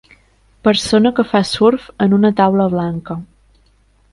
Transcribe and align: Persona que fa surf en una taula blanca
Persona 0.67 1.11
que 1.19 1.25
fa 1.33 1.41
surf 1.49 1.85
en 2.07 2.17
una 2.19 2.33
taula 2.43 2.67
blanca 2.73 3.19